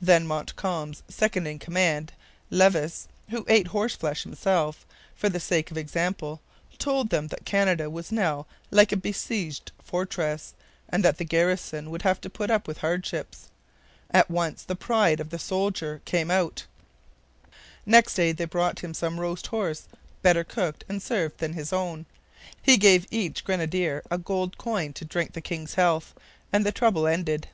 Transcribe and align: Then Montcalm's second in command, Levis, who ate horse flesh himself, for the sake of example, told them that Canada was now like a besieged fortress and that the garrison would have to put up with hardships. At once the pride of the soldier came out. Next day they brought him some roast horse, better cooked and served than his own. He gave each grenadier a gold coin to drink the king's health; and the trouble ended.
Then 0.00 0.28
Montcalm's 0.28 1.02
second 1.08 1.48
in 1.48 1.58
command, 1.58 2.12
Levis, 2.50 3.08
who 3.30 3.44
ate 3.48 3.66
horse 3.66 3.96
flesh 3.96 4.22
himself, 4.22 4.86
for 5.16 5.28
the 5.28 5.40
sake 5.40 5.72
of 5.72 5.76
example, 5.76 6.40
told 6.78 7.10
them 7.10 7.26
that 7.26 7.44
Canada 7.44 7.90
was 7.90 8.12
now 8.12 8.46
like 8.70 8.92
a 8.92 8.96
besieged 8.96 9.72
fortress 9.82 10.54
and 10.88 11.04
that 11.04 11.18
the 11.18 11.24
garrison 11.24 11.90
would 11.90 12.02
have 12.02 12.20
to 12.20 12.30
put 12.30 12.48
up 12.48 12.68
with 12.68 12.78
hardships. 12.78 13.48
At 14.12 14.30
once 14.30 14.62
the 14.62 14.76
pride 14.76 15.18
of 15.18 15.30
the 15.30 15.38
soldier 15.40 16.00
came 16.04 16.30
out. 16.30 16.64
Next 17.84 18.14
day 18.14 18.30
they 18.30 18.44
brought 18.44 18.84
him 18.84 18.94
some 18.94 19.18
roast 19.18 19.48
horse, 19.48 19.88
better 20.22 20.44
cooked 20.44 20.84
and 20.88 21.02
served 21.02 21.38
than 21.38 21.54
his 21.54 21.72
own. 21.72 22.06
He 22.62 22.76
gave 22.76 23.04
each 23.10 23.42
grenadier 23.42 24.04
a 24.12 24.16
gold 24.18 24.58
coin 24.58 24.92
to 24.92 25.04
drink 25.04 25.32
the 25.32 25.40
king's 25.40 25.74
health; 25.74 26.14
and 26.52 26.64
the 26.64 26.70
trouble 26.70 27.08
ended. 27.08 27.48